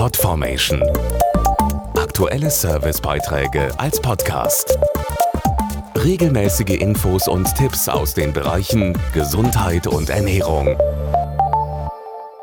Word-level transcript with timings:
Podformation. 0.00 0.82
Aktuelle 1.94 2.48
Servicebeiträge 2.50 3.68
als 3.78 4.00
Podcast. 4.00 4.78
Regelmäßige 5.94 6.80
Infos 6.80 7.28
und 7.28 7.54
Tipps 7.54 7.86
aus 7.86 8.14
den 8.14 8.32
Bereichen 8.32 8.96
Gesundheit 9.12 9.86
und 9.86 10.08
Ernährung. 10.08 10.78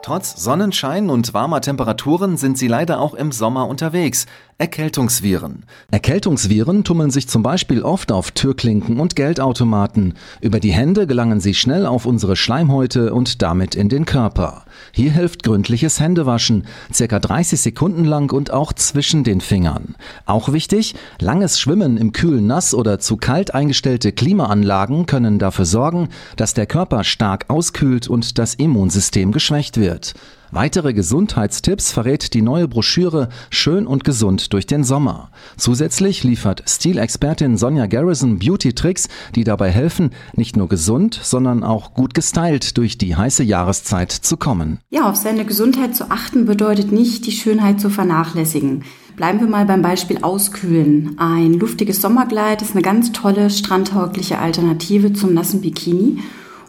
Trotz 0.03 0.35
Sonnenschein 0.35 1.09
und 1.09 1.33
warmer 1.33 1.59
Temperaturen 1.59 2.37
sind 2.37 2.59
sie 2.59 2.67
leider 2.67 2.99
auch 2.99 3.15
im 3.15 3.31
Sommer 3.31 3.67
unterwegs. 3.67 4.27
Erkältungsviren. 4.59 5.65
Erkältungsviren 5.91 6.83
tummeln 6.83 7.11
sich 7.11 7.29
zum 7.29 7.43
Beispiel 7.43 7.83
oft 7.83 8.11
auf 8.11 8.31
Türklinken 8.31 8.99
und 8.99 9.15
Geldautomaten. 9.15 10.15
Über 10.41 10.59
die 10.59 10.71
Hände 10.71 11.05
gelangen 11.05 11.39
sie 11.39 11.53
schnell 11.53 11.85
auf 11.85 12.07
unsere 12.07 12.35
Schleimhäute 12.35 13.13
und 13.13 13.43
damit 13.43 13.75
in 13.75 13.87
den 13.87 14.05
Körper. 14.05 14.65
Hier 14.91 15.11
hilft 15.11 15.43
gründliches 15.43 15.99
Händewaschen, 15.99 16.65
circa 16.91 17.19
30 17.19 17.61
Sekunden 17.61 18.03
lang 18.03 18.33
und 18.33 18.49
auch 18.49 18.73
zwischen 18.73 19.23
den 19.23 19.41
Fingern. 19.41 19.93
Auch 20.25 20.51
wichtig, 20.51 20.95
langes 21.19 21.59
Schwimmen 21.59 21.97
im 21.97 22.11
kühlen 22.11 22.47
Nass 22.47 22.73
oder 22.73 22.97
zu 22.97 23.17
kalt 23.17 23.53
eingestellte 23.53 24.11
Klimaanlagen 24.11 25.05
können 25.05 25.37
dafür 25.37 25.65
sorgen, 25.65 26.09
dass 26.35 26.55
der 26.55 26.65
Körper 26.65 27.03
stark 27.03 27.45
auskühlt 27.49 28.07
und 28.07 28.39
das 28.39 28.55
Immunsystem 28.55 29.31
geschwächt 29.31 29.77
wird. 29.77 30.15
Weitere 30.51 30.93
Gesundheitstipps 30.93 31.91
verrät 31.91 32.33
die 32.33 32.41
neue 32.41 32.69
Broschüre 32.69 33.27
Schön 33.49 33.85
und 33.85 34.05
gesund 34.05 34.53
durch 34.53 34.65
den 34.65 34.85
Sommer. 34.85 35.29
Zusätzlich 35.57 36.23
liefert 36.23 36.63
Stilexpertin 36.65 37.57
Sonja 37.57 37.87
Garrison 37.87 38.39
Beauty-Tricks, 38.39 39.09
die 39.35 39.43
dabei 39.43 39.71
helfen, 39.71 40.11
nicht 40.35 40.55
nur 40.55 40.69
gesund, 40.69 41.19
sondern 41.21 41.65
auch 41.65 41.93
gut 41.93 42.13
gestylt 42.13 42.77
durch 42.77 42.97
die 42.97 43.17
heiße 43.17 43.43
Jahreszeit 43.43 44.11
zu 44.11 44.37
kommen. 44.37 44.79
Ja, 44.89 45.09
auf 45.09 45.17
seine 45.17 45.43
Gesundheit 45.43 45.97
zu 45.97 46.09
achten 46.11 46.45
bedeutet 46.45 46.93
nicht, 46.93 47.25
die 47.25 47.33
Schönheit 47.33 47.81
zu 47.81 47.89
vernachlässigen. 47.89 48.85
Bleiben 49.17 49.41
wir 49.41 49.47
mal 49.47 49.65
beim 49.65 49.81
Beispiel 49.81 50.19
Auskühlen. 50.21 51.15
Ein 51.17 51.53
luftiges 51.55 52.01
Sommerkleid 52.01 52.61
ist 52.61 52.71
eine 52.71 52.83
ganz 52.83 53.11
tolle, 53.11 53.49
strandtaugliche 53.49 54.39
Alternative 54.39 55.11
zum 55.11 55.33
nassen 55.33 55.59
Bikini 55.59 56.19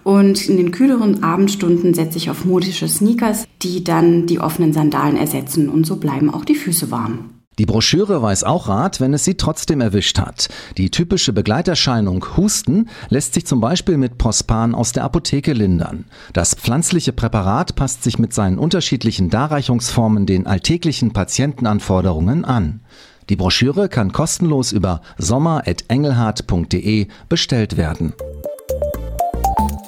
und 0.08 0.48
in 0.48 0.56
den 0.56 0.70
kühleren 0.70 1.22
Abendstunden 1.22 1.92
setze 1.92 2.16
ich 2.16 2.30
auf 2.30 2.46
modische 2.46 2.88
Sneakers, 2.88 3.44
die 3.60 3.84
dann 3.84 4.26
die 4.26 4.40
offenen 4.40 4.72
Sandalen 4.72 5.18
ersetzen 5.18 5.68
und 5.68 5.84
so 5.84 5.96
bleiben 5.96 6.32
auch 6.32 6.46
die 6.46 6.54
Füße 6.54 6.90
warm. 6.90 7.28
Die 7.58 7.66
Broschüre 7.66 8.22
weiß 8.22 8.44
auch 8.44 8.68
Rat, 8.68 9.00
wenn 9.00 9.12
es 9.12 9.26
sie 9.26 9.34
trotzdem 9.34 9.82
erwischt 9.82 10.18
hat. 10.18 10.48
Die 10.78 10.90
typische 10.90 11.34
Begleiterscheinung 11.34 12.24
Husten 12.38 12.88
lässt 13.10 13.34
sich 13.34 13.44
zum 13.44 13.60
Beispiel 13.60 13.98
mit 13.98 14.16
Prospan 14.16 14.74
aus 14.74 14.92
der 14.92 15.04
Apotheke 15.04 15.52
lindern. 15.52 16.06
Das 16.32 16.54
pflanzliche 16.54 17.12
Präparat 17.12 17.76
passt 17.76 18.02
sich 18.02 18.18
mit 18.18 18.32
seinen 18.32 18.58
unterschiedlichen 18.58 19.28
Darreichungsformen 19.28 20.24
den 20.24 20.46
alltäglichen 20.46 21.12
Patientenanforderungen 21.12 22.46
an. 22.46 22.80
Die 23.28 23.36
Broschüre 23.36 23.90
kann 23.90 24.12
kostenlos 24.12 24.72
über 24.72 25.02
sommer.engelhardt.de 25.18 27.08
bestellt 27.28 27.76
werden 27.76 28.14